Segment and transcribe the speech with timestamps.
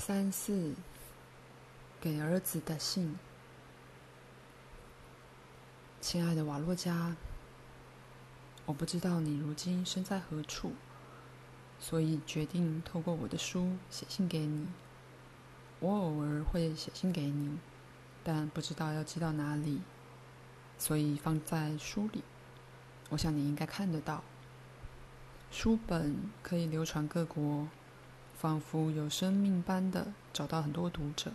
[0.00, 0.72] 三四，
[2.00, 3.18] 给儿子的信。
[6.00, 7.14] 亲爱的瓦洛加，
[8.64, 10.72] 我不知道你如今身在何处，
[11.78, 14.68] 所以决定透过我的书写信给你。
[15.80, 17.58] 我偶尔会写信给你，
[18.24, 19.82] 但不知道要寄到哪里，
[20.78, 22.24] 所以放在书里。
[23.10, 24.24] 我想你应该看得到。
[25.50, 27.68] 书本可以流传各国，
[28.40, 31.30] 仿佛有生命般的找到很多读者，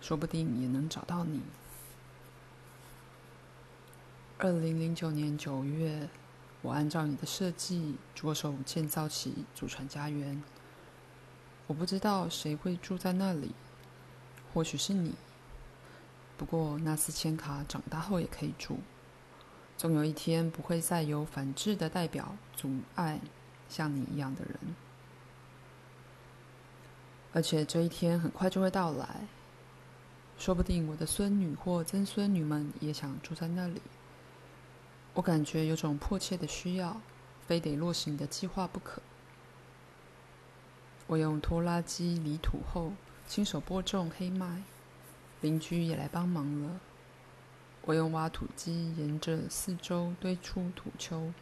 [0.00, 1.42] 说不定也能找到你。
[4.38, 6.08] 二零零九年九月，
[6.62, 10.42] 我按照你的设计着手建造起祖传家园。
[11.66, 13.52] 我不知道谁会住在那里，
[14.54, 15.14] 或许是你。
[16.38, 18.78] 不过纳斯千卡长大后也可以住。
[19.76, 23.20] 总有一天不会再有反智的代表阻碍
[23.68, 24.56] 像你一样的人，
[27.38, 29.20] 而且这一天很快就会到来。
[30.36, 33.80] 说不定我的孙女或曾孙女们也想住在那里。
[35.14, 37.00] 我感觉有种迫切的需要，
[37.46, 39.00] 非得落实你的计划不可。
[41.06, 42.94] 我用拖拉机犁土后，
[43.28, 44.64] 亲手播种黑麦，
[45.40, 46.80] 邻居也来帮忙了。
[47.82, 51.32] 我用挖土机沿着四周堆出土丘，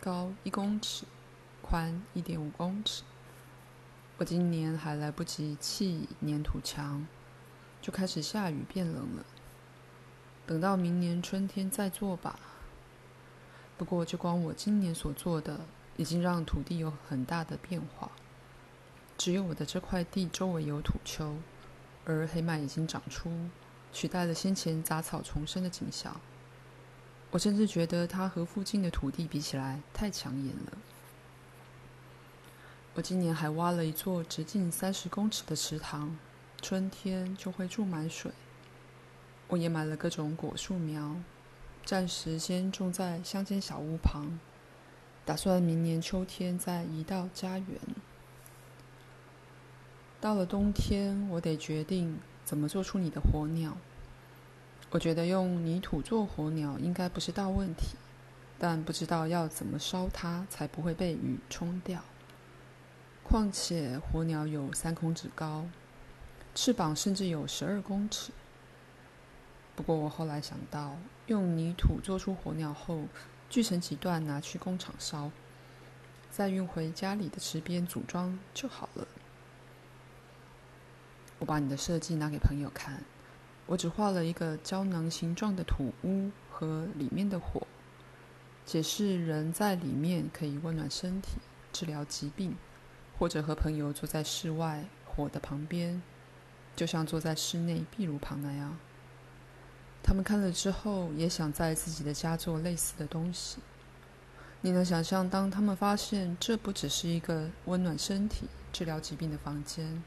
[0.00, 1.04] 高一公尺，
[1.60, 3.02] 宽一点五公尺。
[4.16, 7.04] 我今年还来不及砌粘土墙，
[7.82, 9.24] 就开始下雨变冷了。
[10.46, 12.38] 等到明年春天再做吧。
[13.76, 15.58] 不过，就光我今年所做的，
[15.96, 18.12] 已经让土地有很大的变化。
[19.18, 21.36] 只有我的这块地周围有土丘，
[22.04, 23.32] 而黑麦已经长出，
[23.92, 26.20] 取代了先前杂草丛生的景象。
[27.32, 30.78] 我甚至觉得它和附近的土地比起来太抢眼了。
[32.96, 36.16] 我今年还挖了一座直径三十公尺的池塘，
[36.62, 38.30] 春天就会注满水。
[39.48, 41.16] 我也买了各种果树苗。
[41.84, 44.38] 暂时先种在乡间小屋旁，
[45.24, 47.66] 打算明年秋天再移到家园。
[50.20, 53.76] 到了冬天，我得决定怎么做出你的火鸟。
[54.90, 57.96] 我觉得用泥土做火鸟应该不是大问题，
[58.56, 62.00] 但不知道要怎么烧它才不会被雨冲掉。
[63.24, 65.66] 况且火鸟有三公尺高，
[66.54, 68.30] 翅膀甚至有十二公尺。
[69.74, 70.96] 不过我后来想到，
[71.26, 73.06] 用泥土做出火鸟后，
[73.50, 75.32] 锯成几段拿去工厂烧，
[76.30, 79.08] 再运回家里的池边组装就好了。
[81.40, 83.02] 我把你的设计拿给朋友看，
[83.66, 87.66] 我只画了一个胶囊形状的土屋和里面的火，
[88.64, 91.38] 解释人在里面可以温暖身体、
[91.72, 92.54] 治疗疾病，
[93.18, 96.02] 或者和朋友坐在室外火的旁边，
[96.74, 98.76] 就像坐在室内壁炉旁那样。
[100.02, 103.58] 他们看了之后，也想在自己的家做类似的东西。
[104.60, 110.02] 你能想象，当他们发现这不只是一个温暖身体、治疗疾病的房间，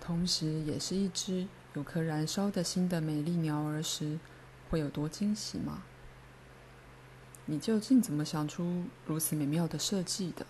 [0.00, 4.18] 同时也是一只有颗燃烧的心的美丽鸟儿时，
[4.68, 5.82] 会有多惊喜吗？
[7.46, 10.44] 你究竟怎么想出如此美妙的设计的？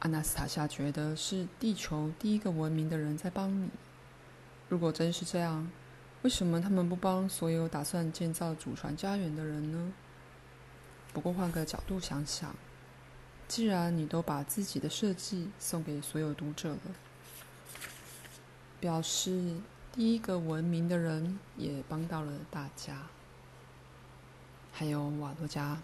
[0.00, 3.68] 阿纳斯塔夏觉得是地球第一个文明的人在帮你。
[4.68, 5.68] 如果真是这样，
[6.22, 9.92] 为什么他们不帮所有打算建造祖传家园的人呢？
[11.12, 12.54] 不过换个角度想想，
[13.48, 16.80] 既然你都把自己的设计送给所有读者了，
[18.78, 19.56] 表示
[19.92, 23.06] 第一个文明的人也帮到了大家。
[24.70, 25.76] 还有瓦洛加，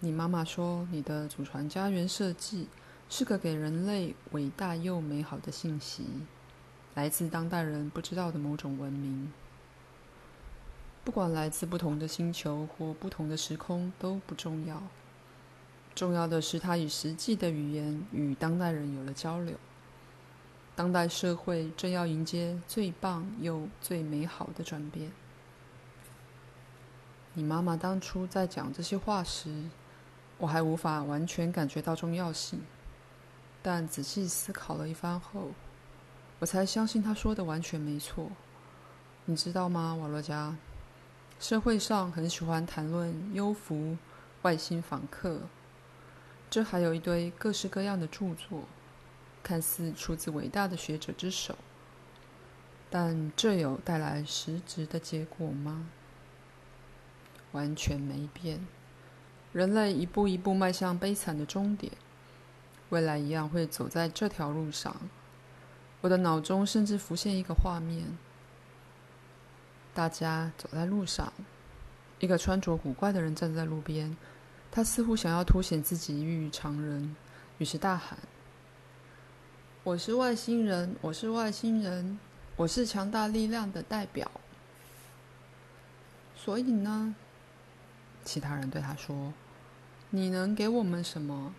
[0.00, 2.68] 你妈妈说你的祖传家园设计
[3.14, 6.06] 是个给人类伟大又美好的信息。
[6.94, 9.30] 来自当代人不知道的某种文明，
[11.04, 14.82] 不管来自不同的星球或不同的时空都不重要。
[15.94, 19.58] 重要的是，它以实际的语言与当代人有了交流。
[20.74, 25.12] 当代社会正要迎接最棒又最美好的转变。
[27.34, 29.64] 你妈妈当初在讲这些话时，
[30.38, 32.62] 我还无法完全感觉到重要性，
[33.62, 35.52] 但仔细思考了一番后。
[36.40, 38.30] 我才相信他说的完全没错，
[39.26, 40.56] 你知道吗，瓦洛加？
[41.38, 43.96] 社会上很喜欢谈论幽浮、
[44.42, 45.42] 外星访客，
[46.50, 48.64] 这还有一堆各式各样的著作，
[49.42, 51.56] 看似出自伟大的学者之手，
[52.90, 55.86] 但这有带来实质的结果吗？
[57.52, 58.66] 完全没变，
[59.52, 61.92] 人类一步一步迈向悲惨的终点，
[62.92, 64.94] 未来一样会走在这条路上。
[66.02, 68.18] 我的脑中甚至浮现一个画面：
[69.94, 71.32] 大家走在路上，
[72.20, 74.14] 一个穿着古怪的人站在路边，
[74.70, 77.16] 他似乎想要凸显自己异于常人，
[77.56, 78.18] 于是大喊
[79.84, 80.94] ：“我是外星人！
[81.00, 82.18] 我是外星人！
[82.56, 84.30] 我是强大力量的代表！”
[86.36, 87.14] 所以呢，
[88.22, 89.32] 其他人对他说
[90.10, 91.54] ：“你能给我们什么？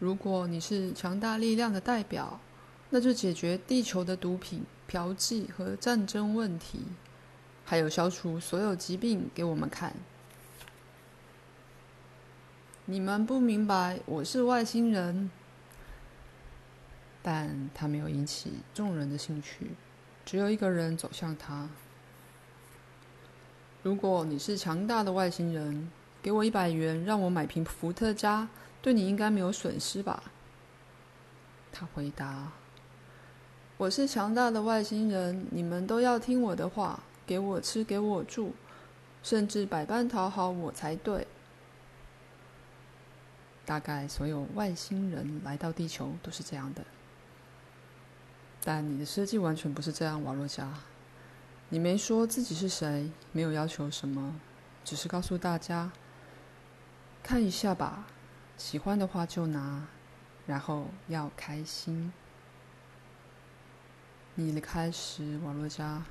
[0.00, 2.40] 如果你是强大力量的代表，
[2.88, 6.80] 那就解决地球的毒品、嫖妓和战争问题。”
[7.64, 9.94] 还有消除所有疾病给我们看。
[12.86, 15.30] 你们不明白我是外星人，
[17.22, 19.70] 但他没有引起众人的兴趣。
[20.24, 21.68] 只有一个人走向他。
[23.84, 28.48] 如果你是强大的外星人，给我一百元，让我买瓶伏特加，
[28.82, 30.22] 对你应该没有损失吧？
[31.72, 32.52] 他回答
[33.78, 38.54] ：“我是强大的外星人，你们都要听我的话。”给我吃，给我住，
[39.22, 41.28] 甚至百般讨好我才对。
[43.64, 46.84] 大概所有外星人来到地球都是这样的，
[48.64, 50.68] 但你的设计完全不是这样，瓦洛加。
[51.68, 54.34] 你没说自己是谁，没有要求什么，
[54.84, 55.92] 只是告诉大家
[57.22, 58.08] 看一下吧，
[58.60, 59.86] 喜欢的话就拿，
[60.46, 62.12] 然后要开心。
[64.34, 66.02] 你离开时，瓦洛加。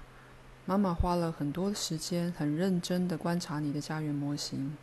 [0.66, 4.76] 妈妈花了很多时间，很认真地观察你的家园模型。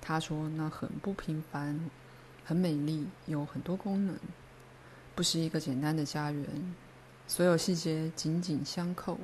[0.00, 1.90] 她说：“那很不平凡，
[2.44, 4.16] 很美丽，有很多功能，
[5.16, 6.74] 不是一个简单的家园。
[7.26, 9.18] 所有细节紧紧相扣，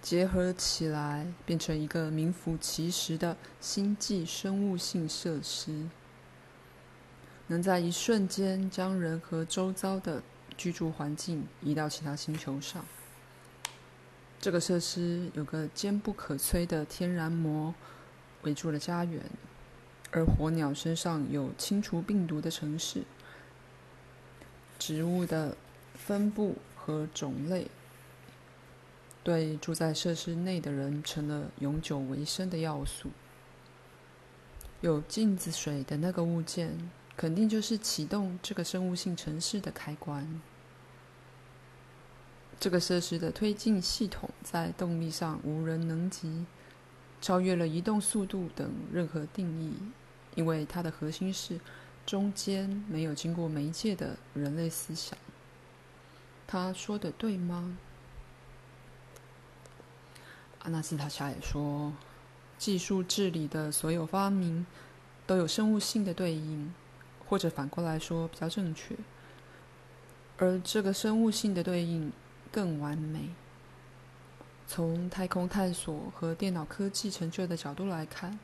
[0.00, 5.88] 结合起来，变成一个名副其实的星际生物性设施，
[7.46, 10.22] 能在一瞬间将人和周遭的
[10.56, 12.84] 居住环境移到其他星球上。”
[14.40, 17.72] 这个设施有个坚不可摧的天然膜
[18.42, 19.22] 围住了家园，
[20.10, 23.04] 而火鸟身上有清除病毒的城市。
[24.78, 25.56] 植物的
[25.94, 27.68] 分布和种类
[29.22, 33.10] 对住在设施内的人成了永久维生的要素。
[34.80, 40.40] 有镜子水的那个物件，肯定就是启动这个生物性城市的开关。
[42.58, 46.46] 这个设施的推进系统在动力上无人能及，
[47.20, 49.74] 超越了移动速度等任何定义，
[50.36, 51.60] 因为它的核心是
[52.06, 55.18] 中间没有经过媒介的人类思想。
[56.46, 57.76] 他说的对吗？
[60.60, 61.92] 阿纳斯塔夏也说，
[62.58, 64.64] 技术治理的所有发明
[65.26, 66.72] 都有生物性的对应，
[67.32, 68.94] 或者反过来说比较正确，
[70.36, 72.12] 而这个生物性的对应。
[72.50, 73.30] 更完美。
[74.66, 78.38] 从太空探索和电脑科技成就的角度来看，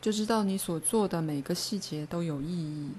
[0.00, 2.92] 就知道你所做的每个细节都有意义。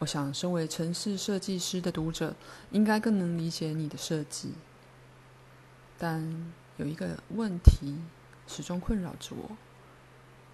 [0.00, 2.34] 我想，身为城市设计师的读者
[2.72, 4.54] 应该更能理解你的设计。
[5.96, 8.00] 但有一个问题
[8.48, 9.56] 始终困扰着我：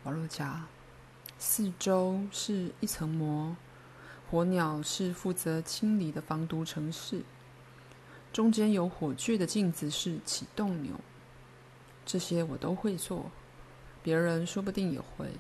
[0.05, 0.67] 瓦洛加，
[1.39, 3.55] 四周是一层膜，
[4.31, 7.23] 火鸟是负责清理的防毒城市。
[8.33, 10.95] 中间有火炬的镜子是启动钮，
[12.05, 13.31] 这些我都会做，
[14.03, 15.31] 别人说不定也会，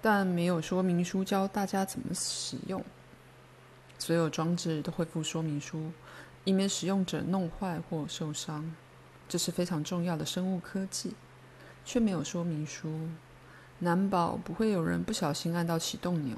[0.00, 2.82] 但没有说明书教大家怎么使用。
[3.98, 5.92] 所有装置都会附说明书，
[6.44, 8.74] 以免使用者弄坏或受伤。
[9.28, 11.14] 这是非常重要的生物科技，
[11.84, 13.08] 却没有说明书，
[13.82, 16.36] 难保不会有人不小心按到启动钮。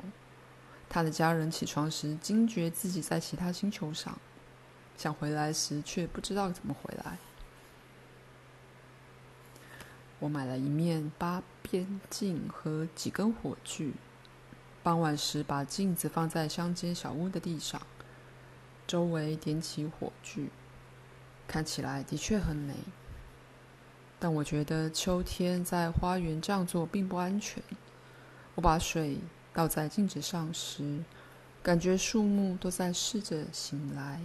[0.89, 4.19] 他的家人起床时惊觉自己在其他星球上。
[4.97, 7.19] 想回来时，却不知道怎么回来。
[10.21, 13.93] 我买了一面八边镜和几根火炬。
[14.83, 17.83] 傍晚时，把镜子放在乡间小屋的地上，
[18.87, 20.49] 周围点起火炬，
[21.49, 22.75] 看起来的确很美。
[24.25, 27.63] 但我觉得秋天在花园这样做并不安全。
[28.55, 29.19] 我把水
[29.53, 31.01] 倒在镜子上时，
[31.63, 34.19] 感觉树木都在试着醒来。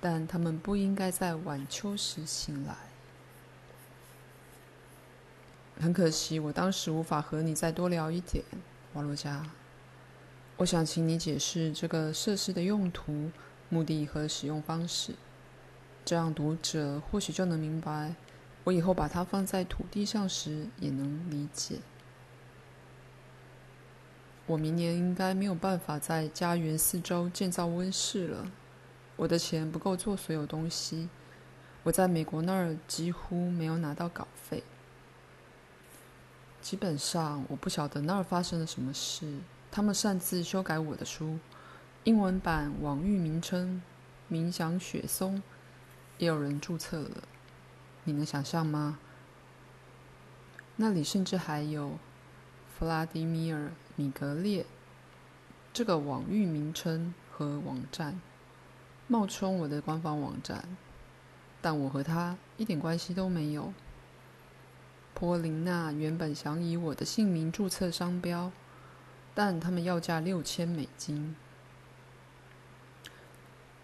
[0.00, 2.74] 但他们不应该在晚秋时醒来。
[5.80, 8.44] 很可惜，我当时无法和你再多聊一点，
[8.94, 9.48] 瓦洛加。
[10.56, 13.30] 我想请你解释这个设施的用途、
[13.68, 15.14] 目的和使用方式，
[16.04, 18.16] 这样读者或许就能明白，
[18.64, 21.76] 我以后把它放在土地上时也能理解。
[24.46, 28.50] 我明年应该没有办法在家园四周建造温室了。
[29.16, 31.08] 我的钱不够做所有东西。
[31.82, 34.62] 我在美国那儿几乎没有拿到稿费。
[36.60, 39.38] 基本上，我不晓得那儿发生了什么事。
[39.70, 41.38] 他们擅自修改我的书，
[42.04, 43.82] 英文版网域名称
[44.30, 45.42] “冥想雪松”
[46.16, 47.28] 也有人注册了。
[48.04, 48.98] 你能想象吗？
[50.76, 51.98] 那里甚至还有
[52.76, 54.66] 弗拉迪米尔·米格列
[55.72, 58.20] 这个网域名称和网站，
[59.06, 60.76] 冒充我的官方网站，
[61.60, 63.72] 但我和他一点关系都没有。
[65.14, 68.50] 波琳娜原本想以我的姓名注册商标，
[69.32, 71.36] 但他们要价六千美金。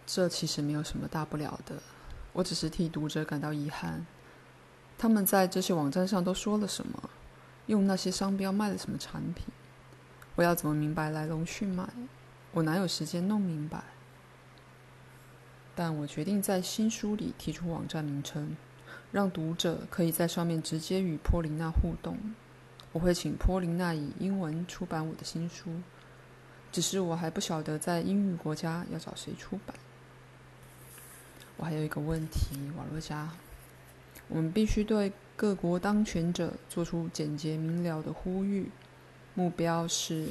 [0.05, 1.81] 这其实没有什么大不了的，
[2.33, 4.07] 我只是替读者感到遗憾。
[4.99, 7.11] 他们在这些网站上都说了什么？
[7.67, 9.47] 用那些商标卖了什么产品？
[10.35, 11.89] 我要怎么明白来龙去脉？
[12.53, 13.83] 我哪有时间弄明白？
[15.75, 18.57] 但我决定在新书里提出网站名称。
[19.13, 22.17] 让读者可以在上面直接与波琳娜互动。
[22.93, 25.69] 我会请波琳娜以英文出版我的新书，
[26.71, 29.75] 只是我还不晓得在英语国家要找谁出版。
[31.61, 33.29] 我还有一个问题，瓦洛加，
[34.29, 38.71] 我们必须对各国当权者做出简洁明了的呼吁，
[39.35, 40.29] 目标是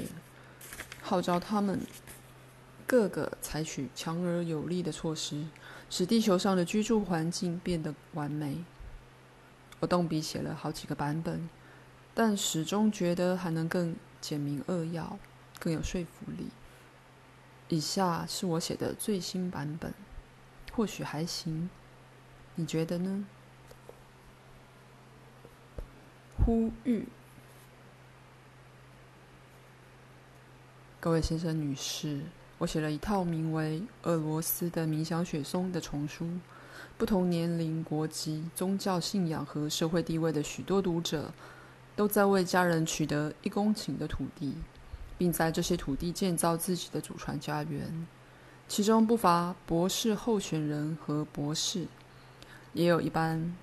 [1.03, 1.79] 号召他们
[2.87, 5.45] 各个采取强而有力的措施。
[5.87, 8.63] 使地球上的居住环境变得完美。
[9.79, 11.47] 我动笔写了好几个版本，
[12.15, 15.19] 但始终觉得还能更简明扼要，
[15.59, 16.47] 更有说服力。
[17.67, 19.93] 以下是我写的最新版本，
[20.71, 21.69] 或许还行，
[22.55, 23.25] 你觉得呢？
[26.45, 27.05] 呼吁，
[30.99, 32.21] 各位先生、女士。
[32.57, 36.27] 我写了一套名为《俄罗斯的冥想雪松》的丛书，
[36.97, 41.31] 不同年龄、国籍、宗教信仰和社会地位的许多读者，
[41.95, 44.55] 都在为家人取得一公顷的土地，
[45.17, 48.07] 并在这些土地建造自己的祖传家园。
[48.69, 51.87] 其中不乏博士候选人和博士，
[52.73, 53.55] 也有一般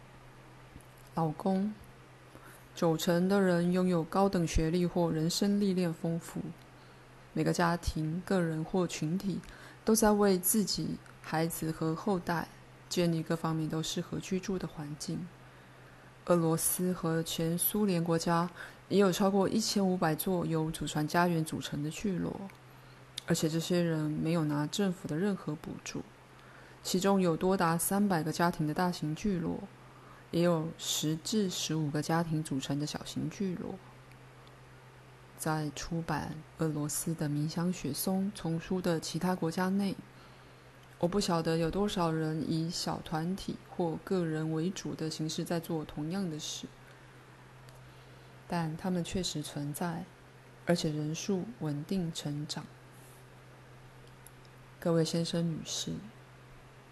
[1.14, 1.72] 老公。
[2.74, 6.40] 九成的人拥有高等学历或人生历练丰富。
[7.32, 9.38] 每个家庭、个人或群体
[9.84, 12.48] 都在为自己、孩子和后代
[12.88, 15.24] 建立各方面都适合居住的环境。
[16.24, 18.50] 俄罗斯和前苏联国家
[18.88, 22.40] 也有超过一千五百座由祖传家园组成的聚落，
[23.26, 26.02] 而且这些人没有拿政府的任何补助。
[26.82, 29.58] 其中有多达三百个家庭的大型聚落，
[30.30, 33.74] 也有十至十五个家庭组成的小型聚落。
[35.36, 39.96] 在出版俄罗斯的冥想雪松丛书的其他国家内，
[40.98, 46.66] 我不晓得有多少人以小团体或个人为主的形式在做同样的事，
[48.46, 50.04] 但他们确实存在，
[50.64, 52.64] 而且人数稳定成长。
[54.86, 55.90] 各位先生、女士，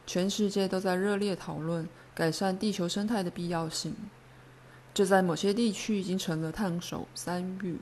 [0.05, 3.95] 全世界都在热烈讨论改善地球生态的必要性，
[4.93, 7.79] 这在某些地区已经成了烫手山芋。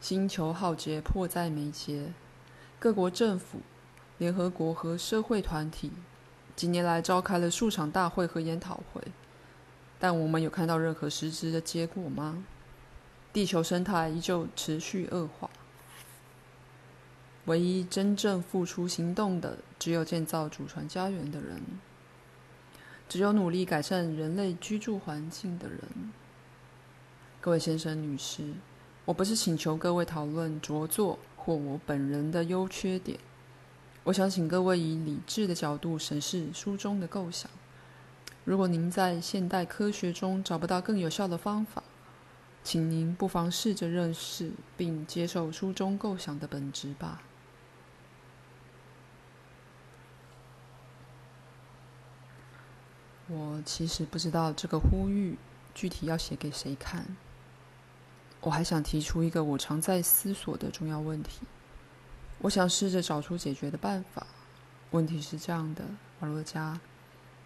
[0.00, 2.12] 星球浩劫迫在眉睫，
[2.78, 3.58] 各国政府、
[4.18, 5.90] 联合国和社会团体
[6.54, 9.02] 近年来召开了数场大会和研讨会，
[9.98, 12.44] 但我们有看到任何实质的结果吗？
[13.32, 15.50] 地球生态依旧持续恶化。
[17.46, 21.60] 唯一真正付出行动的，只有建造祖传家园的人，
[23.08, 25.78] 只有努力改善人类居住环境的人。
[27.40, 28.52] 各位先生、女士。
[29.06, 33.18] 我不是请求各位讨论着作或我本人的优缺点，
[34.04, 37.50] 我想请各位以理智的角度审视书中的构想。
[38.44, 41.82] 如果您在现代科学中找不到更有效的方法，
[42.62, 47.22] 请您不妨试着认识并接受书中构想的本质吧。
[53.30, 55.38] 我其实不知道这个呼吁
[55.72, 57.06] 具体要写给谁看。
[58.40, 61.42] 我还想提出一个我常在思索的重要问题，
[62.38, 64.26] 我想试着找出解决的办法。
[64.90, 65.84] 问题是这样的，
[66.18, 66.80] 瓦洛加，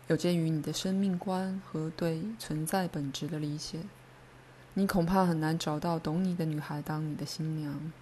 [0.06, 3.80] 有鉴于你的生命观和对存在本质的理解，
[4.72, 7.92] 你恐怕很难找到懂你的女孩当你的新娘。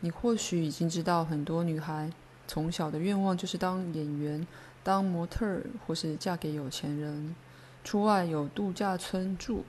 [0.00, 2.12] 你或许已经知道，很多女孩
[2.46, 4.46] 从小的愿望就是当演员、
[4.86, 7.34] 当模特儿，或是嫁给有钱人，
[7.82, 9.64] 出外有度假村住。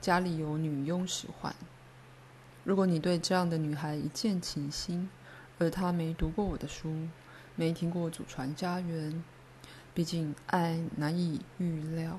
[0.00, 1.54] 家里有女佣使唤。
[2.64, 5.10] 如果你对这样的女孩一见倾心，
[5.58, 7.06] 而她没读过我的书，
[7.54, 9.22] 没听过祖传家园，
[9.92, 12.18] 毕竟爱难以预料。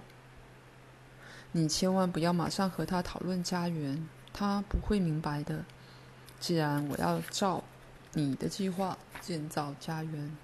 [1.53, 5.65] 你千万不要马上和她讨论家园，她不会明白的。
[6.39, 7.63] 既然我要照
[8.13, 10.37] 你的计划建造家园，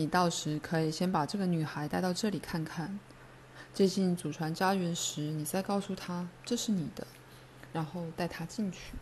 [0.00, 2.98] 你到时可以先把这个女孩带到这里看看。
[3.74, 7.06] 接近祖传家园时，你再告诉她这是你的，
[7.74, 8.94] 然后带她进去，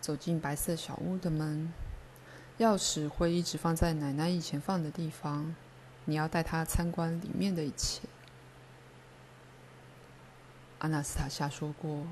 [0.00, 1.72] 走进白色小屋的门，
[2.58, 5.54] 钥匙会一直放在奶奶以前放的地方。
[6.06, 8.08] 你要带她参观里面的一切。
[10.80, 12.08] 阿纳斯塔夏说过，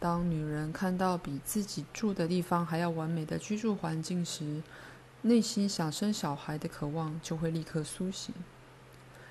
[0.00, 4.62] 当女人看到比自己住的地方还要完美的居住环境时，
[5.26, 8.34] 内心想生小孩的渴望就会立刻苏醒，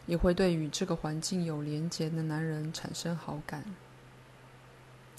[0.08, 3.64] 也会对与这个环境有连结的男人产生好感。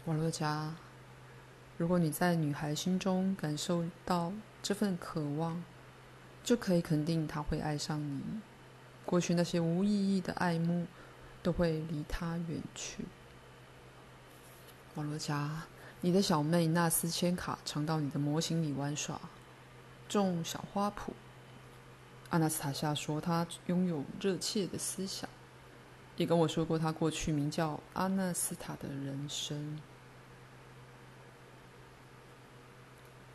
[0.06, 0.74] 瓦洛加，
[1.78, 4.32] 如果你在女孩心中感受到
[4.64, 5.62] 这份渴望，
[6.42, 8.20] 就可以肯定她会爱上你。
[9.06, 10.88] 过去那些无意义的爱慕
[11.40, 13.04] 都会离她远去。
[14.96, 15.66] 瓦洛加，
[16.00, 19.20] 你的小妹纳斯千卡常到你的模型里玩耍，
[20.14, 21.12] 种小花圃。
[22.30, 25.28] 阿纳斯塔夏说，他拥有热切的思想，
[26.16, 29.78] 也跟我说过他过去名叫阿纳斯塔的人生。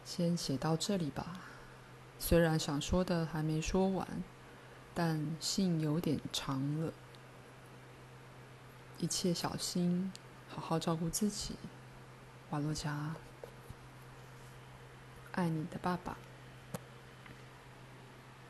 [0.05, 1.41] 先写到这里吧，
[2.17, 4.07] 虽然想说的还没说完，
[4.93, 6.93] 但信有点长了。
[8.97, 10.11] 一切小心。
[10.51, 11.55] 好好照顾自己，
[12.49, 13.13] 瓦洛加。
[15.33, 16.17] 爱你的爸爸。